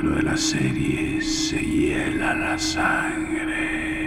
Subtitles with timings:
[0.00, 3.98] Dentro de la serie se hiela la sangre.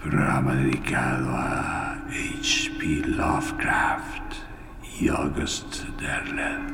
[0.00, 3.08] Programa dedicado a H.P.
[3.08, 4.32] Lovecraft
[4.98, 6.72] y August Derleth.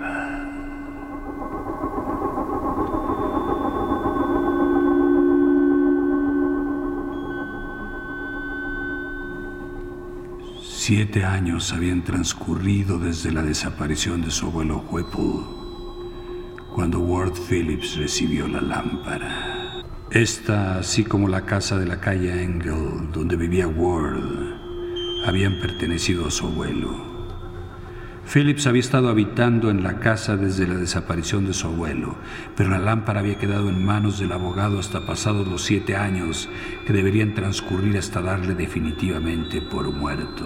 [10.62, 15.63] Siete años habían transcurrido desde la desaparición de su abuelo Whipple,
[17.24, 19.82] Ward Phillips recibió la lámpara.
[20.10, 24.20] Esta, así como la casa de la calle Engel, donde vivía Ward,
[25.24, 26.90] habían pertenecido a su abuelo.
[28.30, 32.14] Phillips había estado habitando en la casa desde la desaparición de su abuelo,
[32.56, 36.50] pero la lámpara había quedado en manos del abogado hasta pasados los siete años
[36.86, 40.44] que deberían transcurrir hasta darle definitivamente por muerto.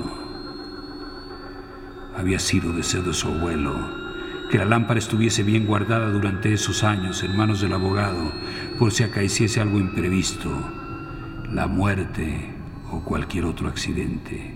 [2.16, 4.07] Había sido deseo de su abuelo
[4.50, 8.32] que la lámpara estuviese bien guardada durante esos años en manos del abogado
[8.78, 10.50] por si acaeciese algo imprevisto,
[11.52, 12.50] la muerte
[12.90, 14.54] o cualquier otro accidente.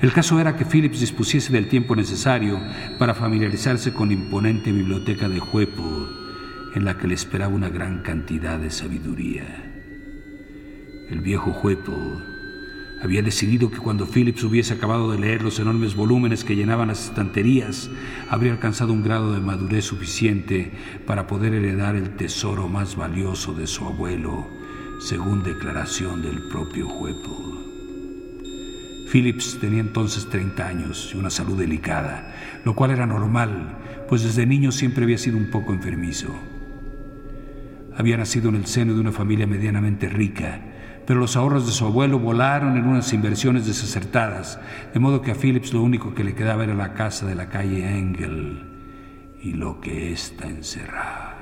[0.00, 2.60] El caso era que Phillips dispusiese del tiempo necesario
[2.98, 6.20] para familiarizarse con la imponente biblioteca de Whipple,
[6.74, 9.44] en la que le esperaba una gran cantidad de sabiduría.
[11.10, 12.39] El viejo Whipple
[13.02, 17.06] había decidido que cuando Phillips hubiese acabado de leer los enormes volúmenes que llenaban las
[17.06, 17.90] estanterías,
[18.28, 20.72] habría alcanzado un grado de madurez suficiente
[21.06, 24.46] para poder heredar el tesoro más valioso de su abuelo,
[25.00, 27.50] según declaración del propio Whipple.
[29.10, 32.34] Phillips tenía entonces 30 años y una salud delicada,
[32.64, 33.78] lo cual era normal,
[34.08, 36.34] pues desde niño siempre había sido un poco enfermizo.
[37.96, 40.60] Había nacido en el seno de una familia medianamente rica,
[41.10, 44.60] pero los ahorros de su abuelo volaron en unas inversiones desacertadas,
[44.94, 47.48] de modo que a Phillips lo único que le quedaba era la casa de la
[47.48, 48.62] calle Engel
[49.42, 51.34] y lo que ésta encerraba.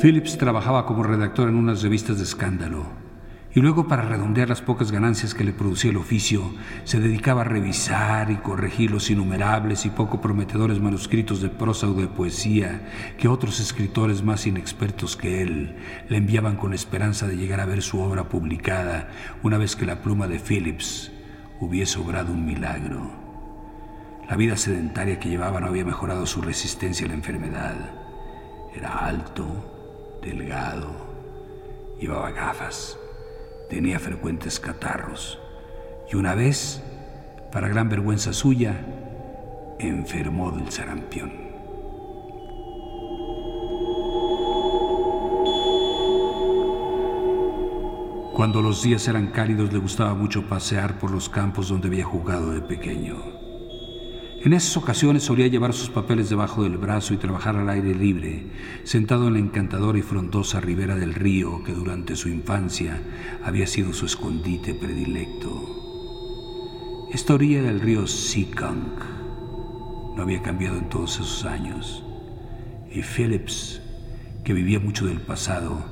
[0.00, 3.03] Phillips trabajaba como redactor en unas revistas de escándalo
[3.54, 7.44] y luego para redondear las pocas ganancias que le producía el oficio, se dedicaba a
[7.44, 13.28] revisar y corregir los innumerables y poco prometedores manuscritos de prosa o de poesía que
[13.28, 15.76] otros escritores más inexpertos que él
[16.08, 19.08] le enviaban con esperanza de llegar a ver su obra publicada
[19.44, 21.12] una vez que la pluma de Phillips
[21.60, 23.12] hubiese obrado un milagro.
[24.28, 27.76] La vida sedentaria que llevaba no había mejorado su resistencia a la enfermedad.
[28.74, 30.90] Era alto, delgado,
[32.00, 32.98] llevaba gafas,
[33.68, 35.38] tenía frecuentes catarros
[36.10, 36.82] y una vez,
[37.50, 38.84] para gran vergüenza suya,
[39.78, 41.44] enfermó del sarampión.
[48.34, 52.50] Cuando los días eran cálidos le gustaba mucho pasear por los campos donde había jugado
[52.50, 53.43] de pequeño.
[54.44, 58.44] En esas ocasiones solía llevar sus papeles debajo del brazo y trabajar al aire libre,
[58.82, 63.00] sentado en la encantadora y frondosa ribera del río que durante su infancia
[63.42, 67.08] había sido su escondite predilecto.
[67.10, 69.00] Esta orilla del río Seekonk
[70.14, 72.04] no había cambiado en todos esos años,
[72.92, 73.80] y Phillips,
[74.44, 75.86] que vivía mucho del pasado,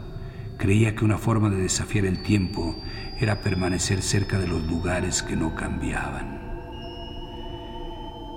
[0.58, 2.76] creía que una forma de desafiar el tiempo
[3.19, 6.41] era permanecer cerca de los lugares que no cambiaban.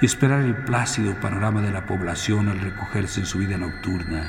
[0.00, 4.28] y esperar el plácido panorama de la población al recogerse en su vida nocturna,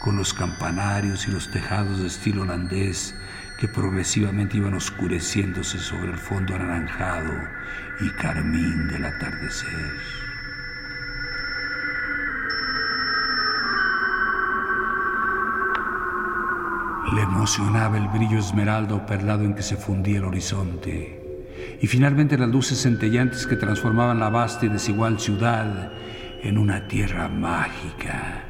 [0.00, 3.14] con los campanarios y los tejados de estilo holandés
[3.56, 7.32] que progresivamente iban oscureciéndose sobre el fondo anaranjado
[8.00, 10.23] y carmín del atardecer.
[17.14, 21.78] Le emocionaba el brillo esmeralda o perlado en que se fundía el horizonte.
[21.80, 25.92] Y finalmente las luces centellantes que transformaban la vasta y desigual ciudad
[26.42, 28.46] en una tierra mágica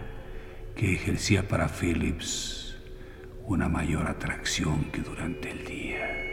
[0.75, 2.77] que ejercía para Phillips
[3.47, 6.24] una mayor atracción que durante el día.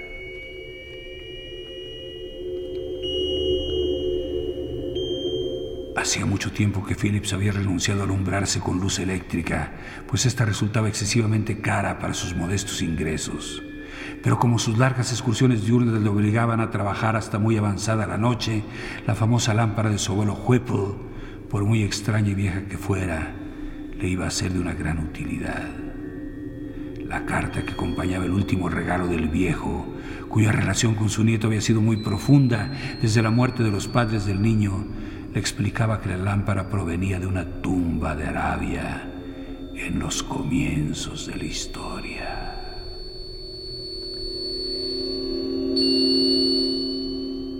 [6.01, 9.71] Hacía mucho tiempo que Phillips había renunciado a alumbrarse con luz eléctrica,
[10.07, 13.61] pues esta resultaba excesivamente cara para sus modestos ingresos.
[14.23, 18.63] Pero como sus largas excursiones diurnas le obligaban a trabajar hasta muy avanzada la noche,
[19.05, 20.95] la famosa lámpara de su abuelo Whipple,
[21.51, 23.35] por muy extraña y vieja que fuera,
[23.95, 25.69] le iba a ser de una gran utilidad.
[27.05, 29.85] La carta que acompañaba el último regalo del viejo,
[30.29, 32.71] cuya relación con su nieto había sido muy profunda
[33.03, 34.87] desde la muerte de los padres del niño,
[35.33, 39.09] le explicaba que la lámpara provenía de una tumba de Arabia
[39.75, 42.47] en los comienzos de la historia.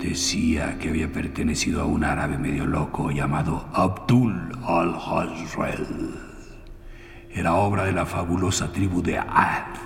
[0.02, 6.16] Decía que había pertenecido a un árabe medio loco llamado Abdul al-Hazrel.
[7.30, 9.78] Era obra de la fabulosa tribu de Ad,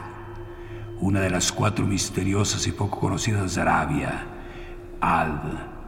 [1.00, 4.26] una de las cuatro misteriosas y poco conocidas de Arabia.
[5.02, 5.44] Ad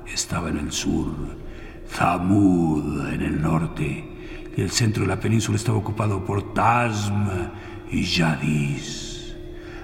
[0.05, 1.46] estaba en el sur
[1.89, 4.05] Zamud en el norte
[4.55, 7.27] y el centro de la península estaba ocupado por Tazm
[7.91, 9.35] y Yadis.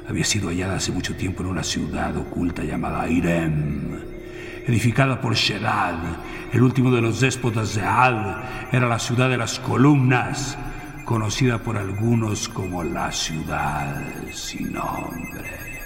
[0.07, 3.99] Había sido hallada hace mucho tiempo en una ciudad oculta llamada Irem,
[4.65, 5.95] edificada por Shedad,
[6.51, 8.43] el último de los déspotas de Ad.
[8.71, 10.57] Era la ciudad de las columnas,
[11.05, 14.01] conocida por algunos como la ciudad
[14.31, 15.82] sin nombre.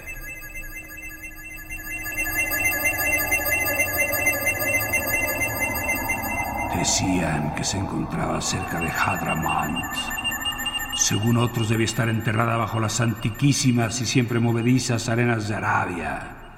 [6.97, 9.85] Decían que se encontraba cerca de Hadramant.
[10.95, 16.55] Según otros, debía estar enterrada bajo las antiquísimas y siempre movedizas arenas de Arabia.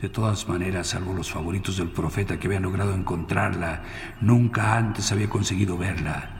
[0.00, 3.82] De todas maneras, salvo los favoritos del profeta que habían logrado encontrarla,
[4.20, 6.30] nunca antes había conseguido verla.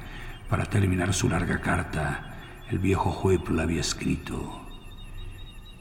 [0.49, 2.37] Para terminar su larga carta,
[2.71, 4.69] el viejo Whipple había escrito: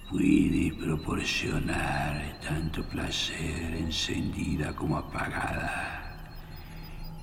[0.10, 6.05] Puede proporcionar tanto placer encendida como apagada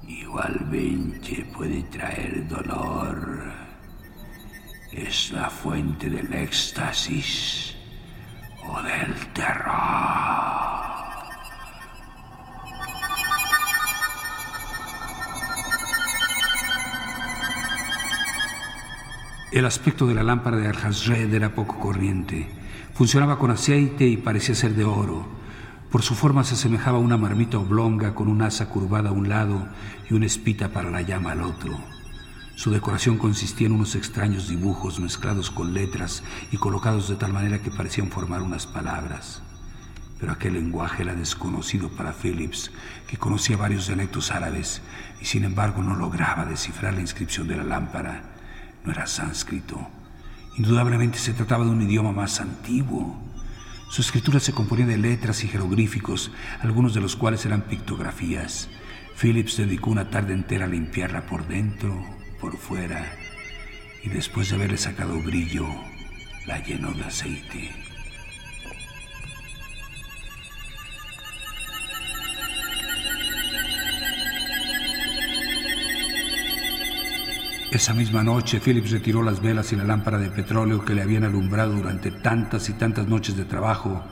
[0.07, 3.53] igualmente puede traer dolor.
[4.91, 7.75] Es la fuente del éxtasis
[8.69, 10.43] o del terror.
[19.53, 22.49] El aspecto de la lámpara de Al-Hazred era poco corriente.
[22.95, 25.42] Funcionaba con aceite y parecía ser de oro.
[25.93, 29.29] Por su forma se asemejaba a una marmita oblonga con un asa curvada a un
[29.29, 29.69] lado
[30.09, 31.79] y una espita para la llama al otro.
[32.55, 37.61] Su decoración consistía en unos extraños dibujos mezclados con letras y colocados de tal manera
[37.61, 39.43] que parecían formar unas palabras.
[40.19, 42.71] Pero aquel lenguaje era desconocido para Phillips,
[43.07, 44.81] que conocía varios dialectos árabes
[45.21, 48.33] y sin embargo no lograba descifrar la inscripción de la lámpara.
[48.83, 49.79] No era sánscrito.
[50.57, 53.32] Indudablemente se trataba de un idioma más antiguo.
[53.93, 56.31] Su escritura se componía de letras y jeroglíficos,
[56.63, 58.71] algunos de los cuales eran pictografías.
[59.21, 62.03] Phillips dedicó una tarde entera a limpiarla por dentro,
[62.41, 63.05] por fuera,
[64.03, 65.67] y después de haberle sacado brillo,
[66.47, 67.82] la llenó de aceite.
[77.73, 81.25] Esa misma noche, Phillips retiró las velas y la lámpara de petróleo que le habían
[81.25, 84.05] alumbrado durante tantas y tantas noches de trabajo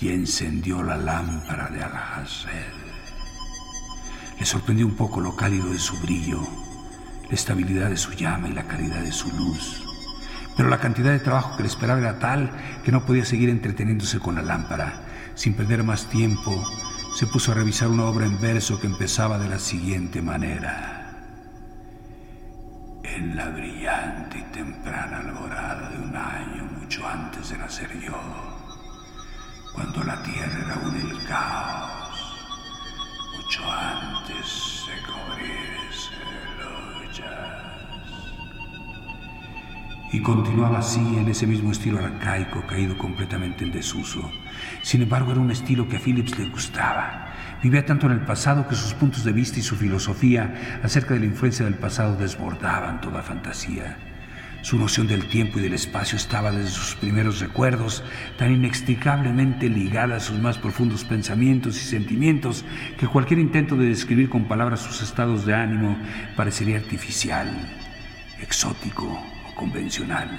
[0.00, 2.26] y encendió la lámpara de al
[4.36, 6.40] Le sorprendió un poco lo cálido de su brillo,
[7.28, 9.80] la estabilidad de su llama y la calidad de su luz.
[10.56, 12.50] Pero la cantidad de trabajo que le esperaba era tal
[12.82, 15.04] que no podía seguir entreteniéndose con la lámpara.
[15.36, 16.52] Sin perder más tiempo,
[17.16, 20.97] se puso a revisar una obra en verso que empezaba de la siguiente manera
[23.18, 28.16] en la brillante y temprana alborada de un año mucho antes de nacer yo,
[29.74, 32.46] cuando la tierra era aún el caos,
[33.36, 34.17] mucho antes
[40.10, 44.30] y continuaba así en ese mismo estilo arcaico caído completamente en desuso.
[44.82, 47.34] Sin embargo, era un estilo que a Phillips le gustaba.
[47.62, 51.20] Vivía tanto en el pasado que sus puntos de vista y su filosofía acerca de
[51.20, 53.98] la influencia del pasado desbordaban toda fantasía.
[54.62, 58.02] Su noción del tiempo y del espacio estaba desde sus primeros recuerdos
[58.38, 62.64] tan inextricablemente ligada a sus más profundos pensamientos y sentimientos
[62.98, 65.96] que cualquier intento de describir con palabras sus estados de ánimo
[66.34, 67.48] parecería artificial,
[68.40, 70.30] exótico convencional.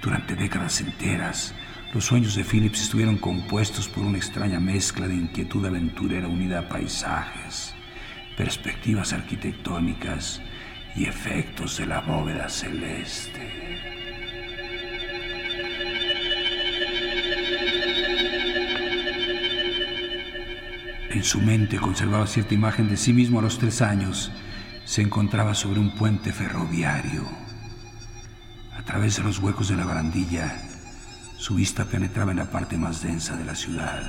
[0.00, 1.52] Durante décadas enteras,
[1.92, 6.68] los sueños de Phillips estuvieron compuestos por una extraña mezcla de inquietud aventurera unida a
[6.68, 7.74] paisajes,
[8.36, 10.40] perspectivas arquitectónicas
[10.94, 13.50] y efectos de la bóveda celeste.
[21.10, 24.30] En su mente conservaba cierta imagen de sí mismo a los tres años.
[24.84, 27.43] Se encontraba sobre un puente ferroviario
[28.94, 30.54] través de los huecos de la barandilla,
[31.36, 34.04] su vista penetraba en la parte más densa de la ciudad.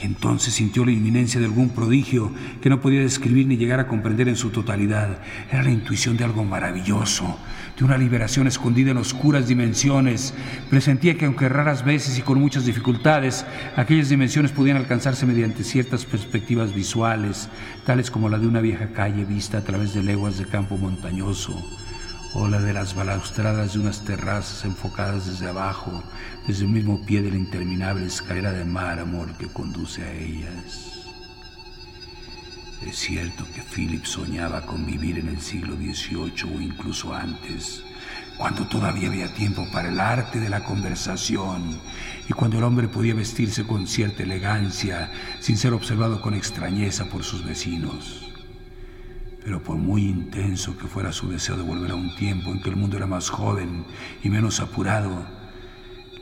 [0.00, 3.86] Y entonces sintió la inminencia de algún prodigio que no podía describir ni llegar a
[3.86, 5.18] comprender en su totalidad.
[5.50, 7.38] Era la intuición de algo maravilloso,
[7.78, 10.32] de una liberación escondida en oscuras dimensiones.
[10.70, 13.44] Presentía que aunque raras veces y con muchas dificultades,
[13.76, 17.50] aquellas dimensiones podían alcanzarse mediante ciertas perspectivas visuales,
[17.84, 21.62] tales como la de una vieja calle vista a través de leguas de campo montañoso
[22.34, 26.02] o la de las balaustradas de unas terrazas enfocadas desde abajo,
[26.46, 31.00] desde el mismo pie de la interminable escalera de mármol que conduce a ellas.
[32.86, 37.82] Es cierto que Philip soñaba con vivir en el siglo XVIII o incluso antes,
[38.38, 41.78] cuando todavía había tiempo para el arte de la conversación
[42.26, 47.22] y cuando el hombre podía vestirse con cierta elegancia sin ser observado con extrañeza por
[47.22, 48.30] sus vecinos.
[49.42, 52.70] Pero por muy intenso que fuera su deseo de volver a un tiempo en que
[52.70, 53.86] el mundo era más joven
[54.22, 55.26] y menos apurado,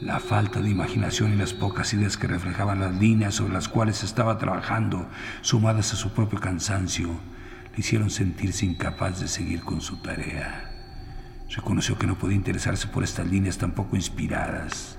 [0.01, 4.05] la falta de imaginación y las pocas ideas que reflejaban las líneas sobre las cuales
[4.05, 5.09] estaba trabajando,
[5.41, 7.09] sumadas a su propio cansancio,
[7.73, 10.69] le hicieron sentirse incapaz de seguir con su tarea.
[11.55, 14.97] Reconoció que no podía interesarse por estas líneas tan poco inspiradas.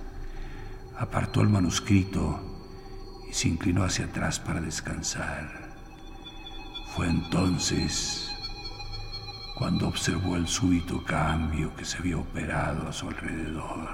[0.98, 2.44] Apartó el manuscrito
[3.30, 5.69] y se inclinó hacia atrás para descansar.
[7.00, 8.29] Fue entonces
[9.58, 13.88] cuando observó el súbito cambio que se había operado a su alrededor.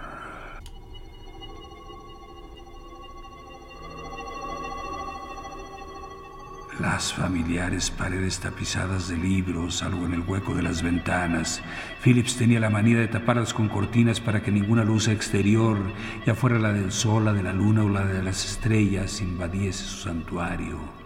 [6.80, 11.62] Las familiares paredes tapizadas de libros, algo en el hueco de las ventanas.
[12.04, 15.78] Phillips tenía la manía de taparlas con cortinas para que ninguna luz exterior,
[16.26, 19.84] ya fuera la del sol, la de la luna o la de las estrellas, invadiese
[19.84, 21.05] su santuario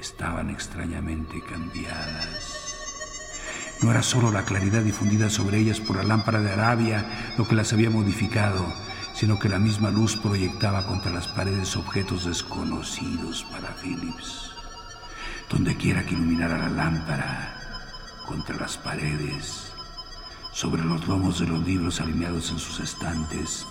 [0.00, 2.70] estaban extrañamente cambiadas.
[3.82, 7.54] No era solo la claridad difundida sobre ellas por la lámpara de Arabia lo que
[7.54, 8.66] las había modificado,
[9.14, 14.50] sino que la misma luz proyectaba contra las paredes objetos desconocidos para Phillips.
[15.50, 17.56] Donde quiera que iluminara la lámpara,
[18.26, 19.72] contra las paredes,
[20.52, 23.66] sobre los lomos de los libros alineados en sus estantes,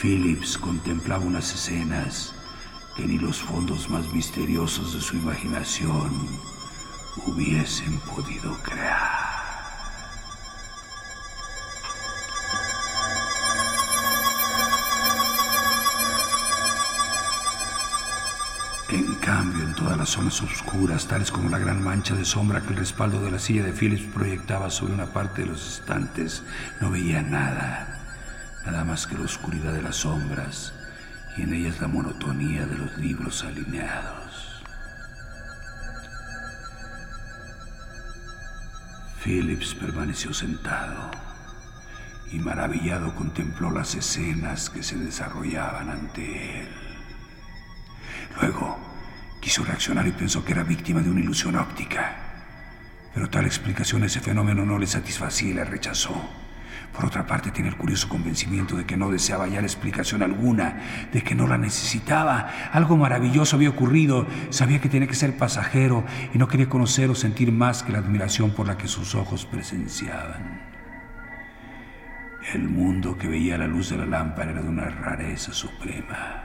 [0.00, 2.33] Phillips contemplaba unas escenas
[2.96, 6.12] que ni los fondos más misteriosos de su imaginación
[7.26, 9.24] hubiesen podido crear.
[18.90, 22.68] En cambio, en todas las zonas oscuras, tales como la gran mancha de sombra que
[22.68, 26.44] el respaldo de la silla de Phillips proyectaba sobre una parte de los estantes,
[26.80, 27.98] no veía nada,
[28.64, 30.74] nada más que la oscuridad de las sombras
[31.36, 34.62] y en ellas la monotonía de los libros alineados.
[39.22, 41.10] Phillips permaneció sentado
[42.30, 46.68] y maravillado contempló las escenas que se desarrollaban ante él.
[48.40, 48.78] Luego
[49.40, 52.16] quiso reaccionar y pensó que era víctima de una ilusión óptica,
[53.14, 56.43] pero tal explicación a ese fenómeno no le satisfacía y la rechazó.
[56.94, 61.22] Por otra parte, tiene el curioso convencimiento de que no deseaba hallar explicación alguna, de
[61.22, 62.48] que no la necesitaba.
[62.72, 67.16] Algo maravilloso había ocurrido, sabía que tenía que ser pasajero y no quería conocer o
[67.16, 70.60] sentir más que la admiración por la que sus ojos presenciaban.
[72.52, 76.44] El mundo que veía la luz de la lámpara era de una rareza suprema.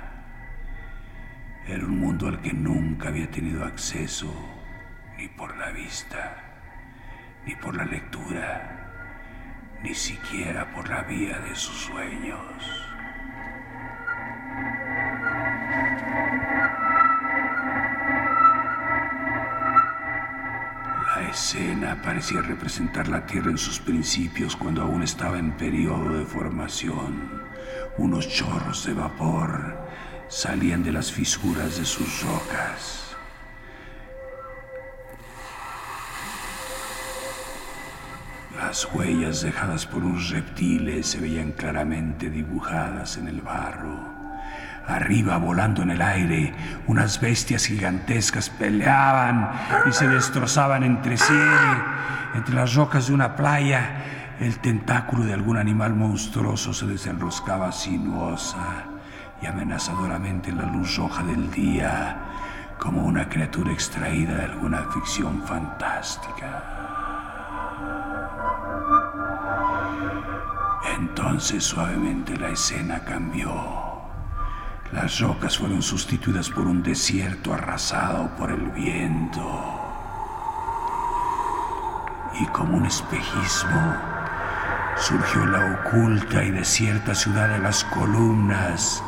[1.67, 4.33] Era un mundo al que nunca había tenido acceso,
[5.15, 6.37] ni por la vista,
[7.45, 8.78] ni por la lectura
[9.83, 12.39] ni siquiera por la vía de sus sueños.
[21.15, 26.25] La escena parecía representar la Tierra en sus principios cuando aún estaba en periodo de
[26.25, 27.43] formación.
[27.97, 29.77] Unos chorros de vapor
[30.27, 33.08] salían de las fisuras de sus rocas.
[38.69, 43.97] Las huellas dejadas por unos reptiles se veían claramente dibujadas en el barro.
[44.87, 46.53] Arriba, volando en el aire,
[46.85, 49.49] unas bestias gigantescas peleaban
[49.87, 51.33] y se destrozaban entre sí.
[52.35, 54.03] Entre las rocas de una playa,
[54.39, 58.83] el tentáculo de algún animal monstruoso se desenroscaba sinuosa
[59.41, 62.17] y amenazadoramente en la luz roja del día,
[62.77, 66.89] como una criatura extraída de alguna ficción fantástica.
[70.99, 73.49] Entonces suavemente la escena cambió.
[74.91, 79.41] Las rocas fueron sustituidas por un desierto arrasado por el viento.
[82.41, 83.95] Y como un espejismo,
[84.97, 89.01] surgió la oculta y desierta ciudad de las columnas,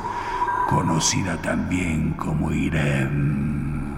[0.70, 3.96] conocida también como Irem.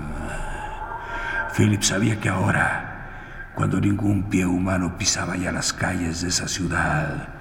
[1.56, 7.33] Philip sabía que ahora, cuando ningún pie humano pisaba ya las calles de esa ciudad,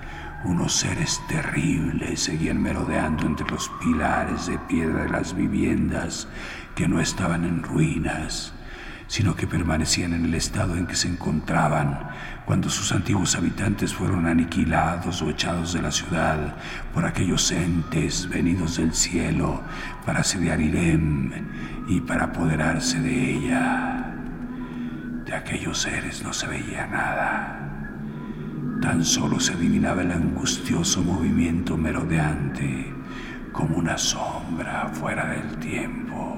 [0.45, 6.29] unos seres terribles seguían merodeando entre los pilares de piedra de las viviendas
[6.75, 8.53] que no estaban en ruinas,
[9.07, 12.09] sino que permanecían en el estado en que se encontraban
[12.45, 16.57] cuando sus antiguos habitantes fueron aniquilados o echados de la ciudad
[16.93, 19.63] por aquellos entes venidos del cielo
[20.05, 21.31] para asediar Irem
[21.89, 24.15] y para apoderarse de ella.
[25.25, 27.72] De aquellos seres no se veía nada.
[28.83, 32.93] Tan solo se adivinaba el angustioso movimiento merodeante
[33.53, 36.37] como una sombra fuera del tiempo.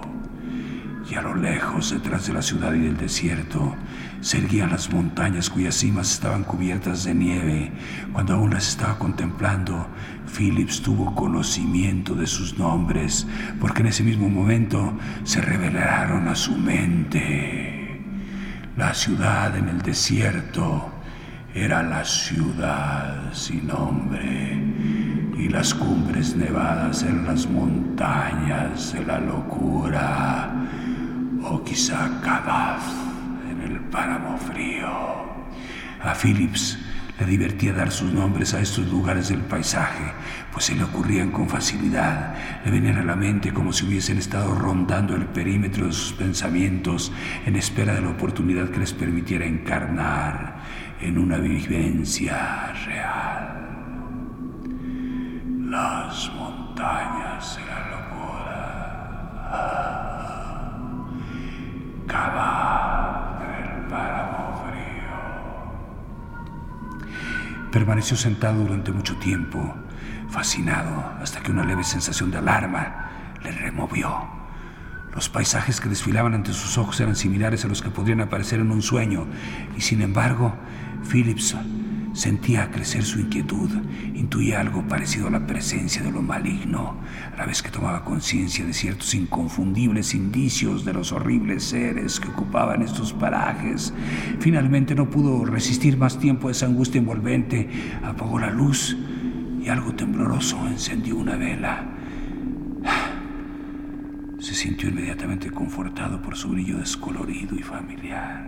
[1.11, 3.75] Y a lo lejos, detrás de la ciudad y del desierto,
[4.21, 7.73] se erguían las montañas cuyas cimas estaban cubiertas de nieve.
[8.13, 9.87] Cuando aún las estaba contemplando,
[10.37, 13.27] Phillips tuvo conocimiento de sus nombres,
[13.59, 14.93] porque en ese mismo momento
[15.25, 18.03] se revelaron a su mente.
[18.77, 20.94] La ciudad en el desierto
[21.55, 24.59] era la ciudad sin nombre
[25.39, 30.53] y las cumbres nevadas en las montañas de la locura
[31.45, 32.83] o quizá Kadaf
[33.49, 34.89] en el páramo frío.
[36.03, 36.77] A Phillips
[37.21, 40.13] le divertía dar sus nombres a estos lugares del paisaje,
[40.53, 44.57] pues se le ocurrían con facilidad, le venían a la mente como si hubiesen estado
[44.57, 47.13] rondando el perímetro de sus pensamientos
[47.47, 50.57] en espera de la oportunidad que les permitiera encarnar
[51.05, 53.61] en una vivencia real.
[55.69, 58.61] Las montañas de la locura.
[62.07, 65.15] Cava del páramo frío.
[67.71, 69.75] Permaneció sentado durante mucho tiempo,
[70.31, 73.11] fascinado, hasta que una leve sensación de alarma
[73.43, 74.44] le removió.
[75.15, 78.73] Los paisajes que desfilaban ante sus ojos eran similares a los que podrían aparecer en
[78.73, 79.27] un sueño,
[79.77, 80.55] y sin embargo,
[81.09, 81.55] Phillips
[82.15, 83.71] sentía crecer su inquietud,
[84.15, 86.97] intuía algo parecido a la presencia de lo maligno,
[87.33, 92.29] a la vez que tomaba conciencia de ciertos inconfundibles indicios de los horribles seres que
[92.29, 93.93] ocupaban estos parajes.
[94.41, 97.69] Finalmente no pudo resistir más tiempo a esa angustia envolvente,
[98.03, 98.97] apagó la luz
[99.63, 101.94] y algo tembloroso encendió una vela.
[104.45, 108.47] Se sintió inmediatamente confortado por su brillo descolorido y familiar.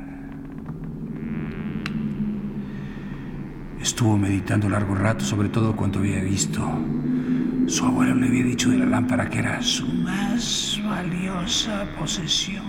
[3.80, 6.60] Estuvo meditando largo rato sobre todo cuanto había visto.
[7.66, 12.62] Su abuelo le había dicho de la lámpara que era su más valiosa posesión,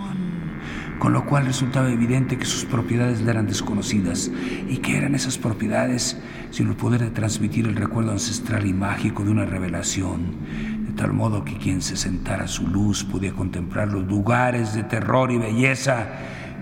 [0.97, 4.31] con lo cual resultaba evidente que sus propiedades le eran desconocidas
[4.69, 6.17] y que eran esas propiedades
[6.49, 11.43] sin el poder de transmitir el recuerdo ancestral y mágico de una revelación tal modo
[11.43, 16.07] que quien se sentara a su luz podía contemplar los lugares de terror y belleza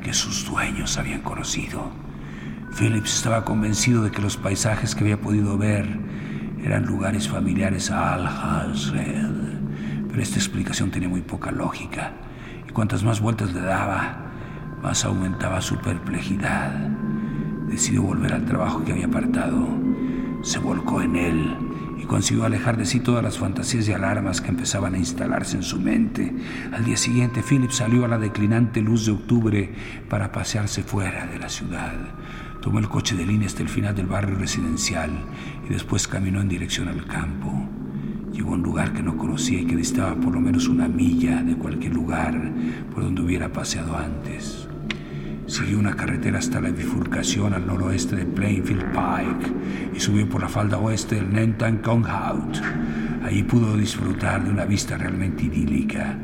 [0.03, 1.91] que sus dueños habían conocido.
[2.77, 5.99] Phillips estaba convencido de que los paisajes que había podido ver
[6.63, 9.59] eran lugares familiares a Al-Hazred,
[10.09, 12.13] pero esta explicación tenía muy poca lógica,
[12.67, 14.31] y cuantas más vueltas le daba,
[14.81, 16.71] más aumentaba su perplejidad.
[17.67, 19.67] Decidió volver al trabajo que había apartado,
[20.41, 21.64] se volcó en él
[22.05, 25.79] consiguió alejar de sí todas las fantasías y alarmas que empezaban a instalarse en su
[25.79, 26.33] mente.
[26.71, 29.73] Al día siguiente, Philip salió a la declinante luz de octubre
[30.09, 31.93] para pasearse fuera de la ciudad.
[32.61, 35.11] Tomó el coche de línea hasta el final del barrio residencial
[35.69, 37.69] y después caminó en dirección al campo.
[38.33, 41.41] Llegó a un lugar que no conocía y que distaba por lo menos una milla
[41.43, 42.51] de cualquier lugar
[42.93, 44.64] por donde hubiera paseado antes.
[45.47, 49.51] Siguió una carretera hasta la bifurcación al noroeste de Plainfield Pike
[49.95, 52.57] y subió por la falda oeste del Nentan Hout.
[53.23, 56.17] Allí pudo disfrutar de una vista realmente idílica.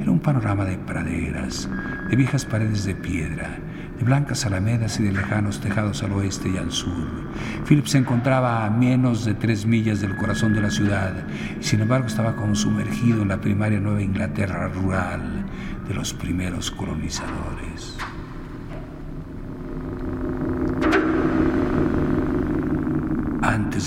[0.00, 1.68] Era un panorama de praderas,
[2.08, 3.58] de viejas paredes de piedra,
[3.98, 7.32] de blancas alamedas y de lejanos tejados al oeste y al sur.
[7.66, 11.14] Philip se encontraba a menos de tres millas del corazón de la ciudad
[11.60, 15.44] y sin embargo estaba como sumergido en la primaria Nueva Inglaterra rural
[15.88, 17.96] de los primeros colonizadores.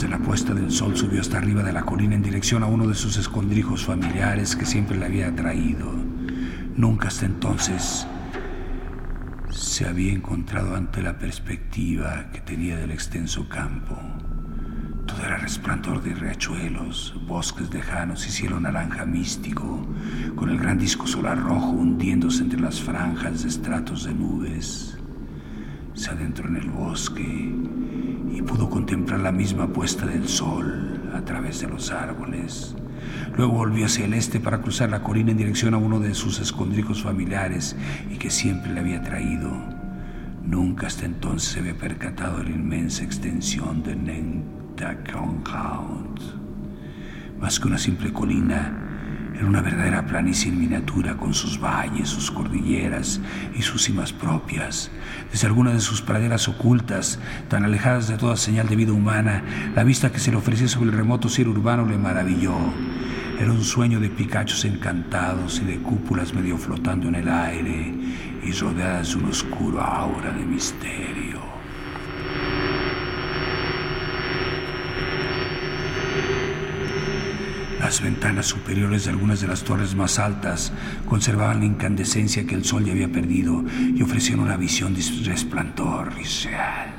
[0.01, 2.65] Antes de la puesta del sol subió hasta arriba de la colina en dirección a
[2.65, 5.93] uno de sus escondrijos familiares que siempre le había atraído.
[6.75, 8.07] Nunca hasta entonces
[9.51, 13.95] se había encontrado ante la perspectiva que tenía del extenso campo.
[15.05, 19.85] Todo era resplandor de riachuelos, bosques lejanos y cielo naranja místico,
[20.35, 24.97] con el gran disco solar rojo hundiéndose entre las franjas de estratos de nubes.
[25.93, 27.53] Se adentró en el bosque
[28.33, 32.75] y pudo contemplar la misma puesta del sol a través de los árboles.
[33.35, 36.39] Luego volvió hacia el este para cruzar la colina en dirección a uno de sus
[36.39, 37.75] escondrijos familiares
[38.09, 39.51] y que siempre le había traído.
[40.45, 45.43] Nunca hasta entonces se había percatado de la inmensa extensión de Nentacon
[47.39, 48.90] Más que una simple colina,
[49.41, 53.19] era una verdadera planicie en miniatura con sus valles, sus cordilleras
[53.57, 54.91] y sus cimas propias.
[55.31, 59.83] Desde algunas de sus praderas ocultas, tan alejadas de toda señal de vida humana, la
[59.83, 62.53] vista que se le ofrecía sobre el remoto cielo urbano le maravilló.
[63.39, 67.95] Era un sueño de picachos encantados y de cúpulas medio flotando en el aire
[68.43, 71.30] y rodeadas de un oscuro aura de misterio.
[77.91, 80.71] Las ventanas superiores de algunas de las torres más altas
[81.09, 86.13] conservaban la incandescencia que el sol ya había perdido y ofrecían una visión de resplandor
[86.15, 86.93] real.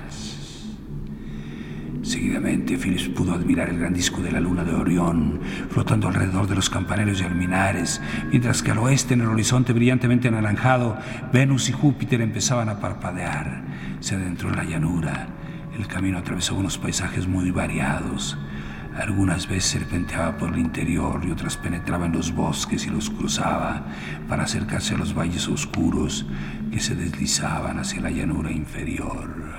[2.03, 6.57] Seguidamente, Phillips pudo admirar el gran disco de la luna de Orión flotando alrededor de
[6.57, 10.99] los campaneros y alminares, mientras que al oeste, en el horizonte brillantemente anaranjado,
[11.33, 13.65] Venus y Júpiter empezaban a parpadear.
[14.01, 15.27] Se adentró en la llanura.
[15.75, 18.37] El camino atravesó unos paisajes muy variados.
[18.97, 23.87] Algunas veces serpenteaba por el interior y otras penetraba en los bosques y los cruzaba
[24.29, 26.27] para acercarse a los valles oscuros
[26.71, 29.53] que se deslizaban hacia la llanura inferior.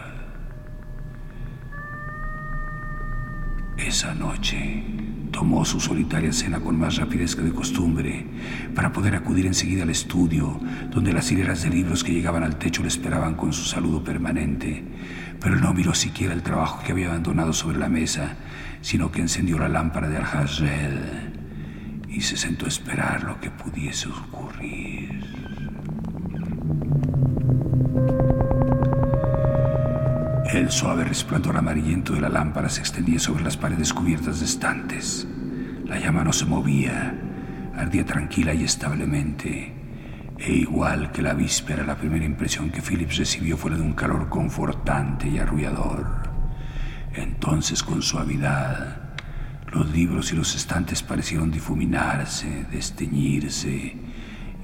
[3.78, 4.84] Esa noche
[5.32, 8.26] tomó su solitaria cena con más rapidez que de costumbre
[8.76, 10.60] para poder acudir enseguida al estudio,
[10.92, 14.84] donde las hileras de libros que llegaban al techo le esperaban con su saludo permanente.
[15.40, 18.38] Pero no miró siquiera el trabajo que había abandonado sobre la mesa
[18.84, 24.10] sino que encendió la lámpara de Al-Hajjel y se sentó a esperar lo que pudiese
[24.10, 25.24] ocurrir.
[30.52, 35.26] El suave resplandor amarillento de la lámpara se extendía sobre las paredes cubiertas de estantes.
[35.86, 37.16] La llama no se movía,
[37.76, 39.74] ardía tranquila y establemente.
[40.38, 43.94] E igual que la víspera, la primera impresión que Phillips recibió fue la de un
[43.94, 46.33] calor confortante y arrullador.
[47.14, 49.04] Entonces con suavidad
[49.72, 53.98] los libros y los estantes parecieron difuminarse, desteñirse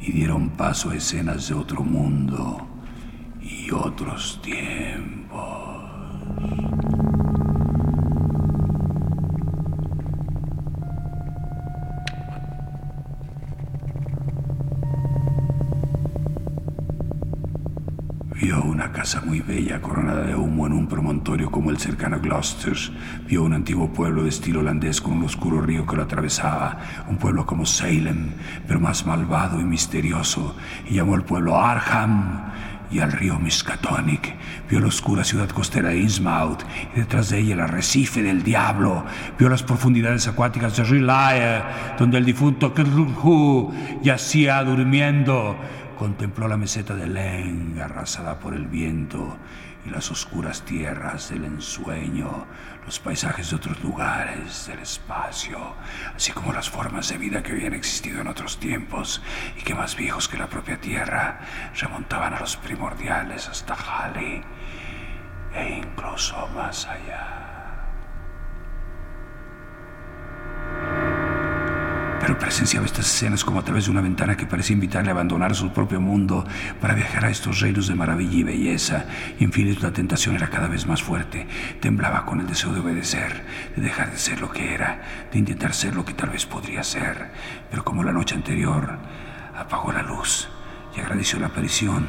[0.02, 2.68] y dieron paso a escenas de otro mundo
[3.42, 5.40] y otros tiempos.
[18.42, 22.76] Vio casa muy bella coronada de humo en un promontorio como el cercano Gloucester.
[23.28, 26.78] Vio un antiguo pueblo de estilo holandés con un oscuro río que lo atravesaba.
[27.08, 28.32] Un pueblo como Salem,
[28.68, 30.56] pero más malvado y misterioso.
[30.90, 32.50] Y llamó al pueblo Arham
[32.92, 34.36] y al río Miskatonic.
[34.70, 36.64] Vio la oscura ciudad costera de Innsmouth
[36.96, 39.06] y detrás de ella el arrecife del diablo.
[39.38, 43.72] Vio las profundidades acuáticas de Rilaya, donde el difunto Krulhu
[44.02, 45.56] yacía durmiendo
[46.00, 49.38] contempló la meseta de Leng arrasada por el viento
[49.86, 52.48] y las oscuras tierras del ensueño,
[52.86, 55.76] los paisajes de otros lugares del espacio,
[56.16, 59.22] así como las formas de vida que habían existido en otros tiempos
[59.60, 61.42] y que más viejos que la propia tierra
[61.78, 64.42] remontaban a los primordiales hasta Halley
[65.54, 67.39] e incluso más allá.
[72.20, 75.56] Pero presenciaba estas escenas como a través de una ventana que parecía invitarle a abandonar
[75.56, 76.46] su propio mundo
[76.82, 79.06] para viajar a estos reinos de maravilla y belleza.
[79.52, 81.48] Fin, la tentación era cada vez más fuerte.
[81.80, 83.44] Temblaba con el deseo de obedecer,
[83.76, 85.02] de dejar de ser lo que era,
[85.32, 87.32] de intentar ser lo que tal vez podría ser.
[87.70, 89.00] Pero como la noche anterior,
[89.58, 90.50] apagó la luz
[90.96, 92.08] y agradeció la aparición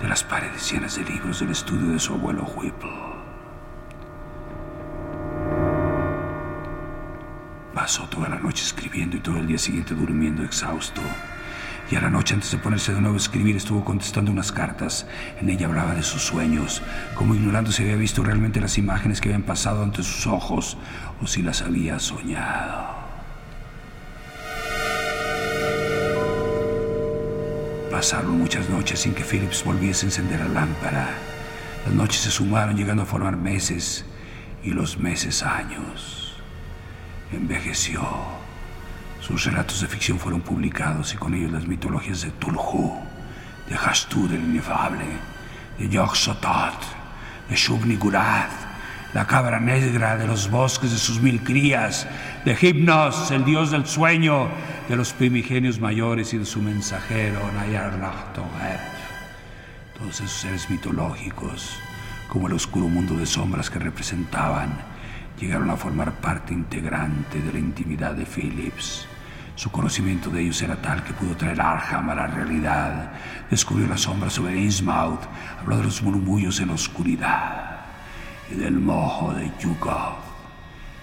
[0.00, 3.17] de las paredes llenas de libros del estudio de su abuelo Whipple.
[7.88, 11.00] Pasó toda la noche escribiendo y todo el día siguiente durmiendo exhausto.
[11.90, 15.06] Y a la noche antes de ponerse de nuevo a escribir estuvo contestando unas cartas.
[15.40, 16.82] En ella hablaba de sus sueños,
[17.14, 20.76] como ignorando si había visto realmente las imágenes que habían pasado ante sus ojos
[21.22, 22.88] o si las había soñado.
[27.90, 31.08] Pasaron muchas noches sin que Phillips volviese a encender la lámpara.
[31.86, 34.04] Las noches se sumaron llegando a formar meses
[34.62, 36.17] y los meses años.
[37.32, 38.00] Envejeció.
[39.20, 42.98] Sus relatos de ficción fueron publicados y con ellos las mitologías de Tulhu,
[43.68, 45.04] de Hastur el Inefable,
[45.78, 48.50] de Yog de Shub-Niggurath,
[49.12, 52.06] la cabra negra de los bosques de sus mil crías,
[52.46, 54.48] de Hypnos, el dios del sueño,
[54.88, 58.80] de los primigenios mayores y de su mensajero, Nayarlachtogep.
[59.98, 61.74] Todos esos seres mitológicos,
[62.28, 64.97] como el oscuro mundo de sombras que representaban,
[65.38, 69.06] llegaron a formar parte integrante de la intimidad de Phillips.
[69.54, 73.12] Su conocimiento de ellos era tal que pudo traer Arham a la realidad.
[73.50, 75.22] Descubrió la sombra sobre Innsmouth,
[75.60, 77.80] habló de los murmullos en la oscuridad
[78.50, 80.16] y del mojo de Yukov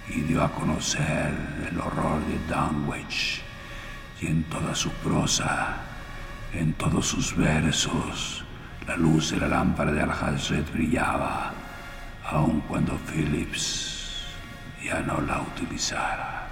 [0.09, 1.33] y dio a conocer
[1.69, 3.41] el horror de Dunwich
[4.21, 5.77] y en toda su prosa,
[6.53, 8.45] en todos sus versos,
[8.87, 11.51] la luz de la lámpara de Alhazred brillaba,
[12.23, 13.94] aun cuando Phillips
[14.85, 16.47] ya no la utilizara.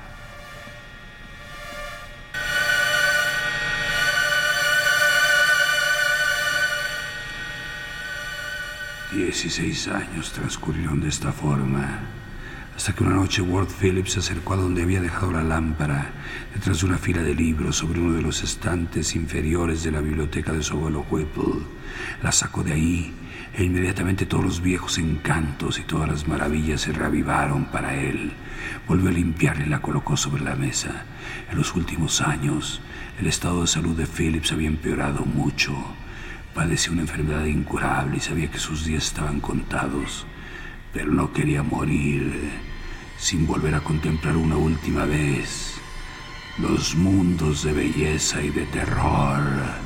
[9.12, 12.00] Dieciséis años transcurrieron de esta forma,
[12.76, 16.12] hasta que una noche Ward Phillips se acercó a donde había dejado la lámpara,
[16.56, 20.52] detrás de una fila de libros sobre uno de los estantes inferiores de la biblioteca
[20.52, 21.62] de su abuelo Whipple.
[22.24, 23.14] La sacó de ahí
[23.56, 28.34] e inmediatamente todos los viejos encantos y todas las maravillas se reavivaron para él.
[28.88, 31.06] Volvió a limpiarla y la colocó sobre la mesa.
[31.52, 32.82] En los últimos años,
[33.20, 35.76] el estado de salud de Phillips había empeorado mucho.
[36.56, 40.26] Padecía una enfermedad incurable y sabía que sus días estaban contados,
[40.92, 42.52] pero no quería morir
[43.18, 45.80] sin volver a contemplar una última vez
[46.60, 49.83] los mundos de belleza y de terror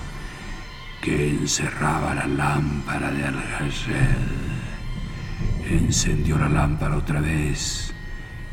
[1.02, 3.36] que encerraba la lámpara de al
[5.70, 7.94] Encendió la lámpara otra vez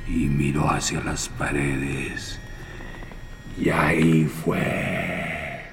[0.07, 2.41] y miró hacia las paredes.
[3.59, 5.65] Y ahí fue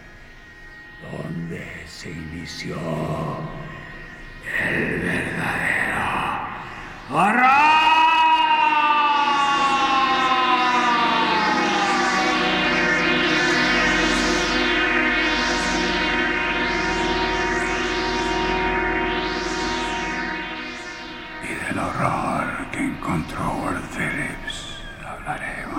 [1.12, 2.78] donde se inició
[4.60, 6.02] el verdadero
[7.10, 7.71] horror.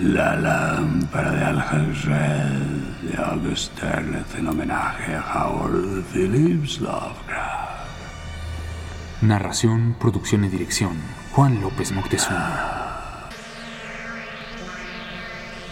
[0.00, 7.90] La lámpara de Alhazred de August Derleth en homenaje a Howard Phillips Lovecraft.
[9.20, 10.96] Narración, producción y dirección.
[11.32, 13.28] Juan López Moctezuma.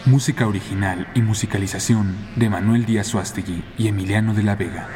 [0.05, 4.87] Música original y musicalización de Manuel Díaz Suástegui y Emiliano de la Vega.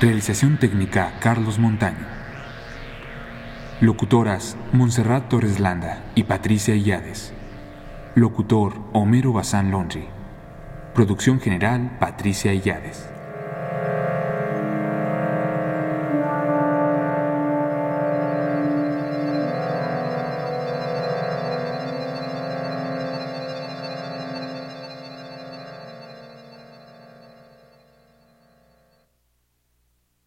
[0.00, 2.17] Realización técnica Carlos Montaño.
[3.80, 7.32] Locutoras Montserrat Torres Landa y Patricia Illades.
[8.16, 10.08] Locutor Homero Bazán Lonri.
[10.94, 13.08] Producción general Patricia Illades.